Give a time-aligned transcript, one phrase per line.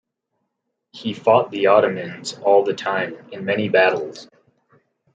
[0.93, 4.27] He fought the Ottomans all the time in many battles.